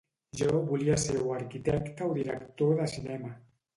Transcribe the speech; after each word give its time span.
Jo 0.37 0.61
volia 0.69 0.95
ser 1.03 1.17
o 1.25 1.35
arquitecte 1.35 2.07
o 2.09 2.17
director 2.19 2.75
de 2.81 2.89
cinema 2.95 3.31